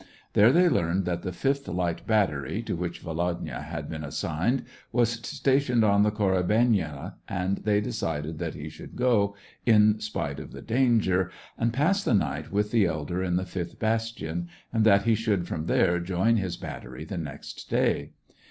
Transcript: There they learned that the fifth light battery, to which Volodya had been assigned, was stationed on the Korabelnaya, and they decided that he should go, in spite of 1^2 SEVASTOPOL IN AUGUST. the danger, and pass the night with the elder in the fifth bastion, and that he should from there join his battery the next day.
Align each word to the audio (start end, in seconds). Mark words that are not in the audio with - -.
There 0.33 0.51
they 0.51 0.67
learned 0.67 1.05
that 1.05 1.21
the 1.21 1.31
fifth 1.31 1.67
light 1.67 2.07
battery, 2.07 2.63
to 2.63 2.75
which 2.75 3.01
Volodya 3.03 3.61
had 3.61 3.87
been 3.87 4.03
assigned, 4.03 4.63
was 4.91 5.09
stationed 5.11 5.83
on 5.83 6.01
the 6.01 6.09
Korabelnaya, 6.09 7.13
and 7.27 7.59
they 7.59 7.81
decided 7.81 8.39
that 8.39 8.55
he 8.55 8.67
should 8.67 8.95
go, 8.95 9.35
in 9.63 9.99
spite 9.99 10.39
of 10.39 10.49
1^2 10.49 10.49
SEVASTOPOL 10.49 10.49
IN 10.49 10.51
AUGUST. 10.51 10.53
the 10.67 10.73
danger, 10.73 11.31
and 11.55 11.71
pass 11.73 12.03
the 12.03 12.15
night 12.15 12.51
with 12.51 12.71
the 12.71 12.87
elder 12.87 13.21
in 13.21 13.35
the 13.35 13.45
fifth 13.45 13.77
bastion, 13.77 14.49
and 14.73 14.85
that 14.87 15.03
he 15.03 15.13
should 15.13 15.47
from 15.47 15.67
there 15.67 15.99
join 15.99 16.37
his 16.37 16.57
battery 16.57 17.05
the 17.05 17.19
next 17.19 17.69
day. 17.69 18.13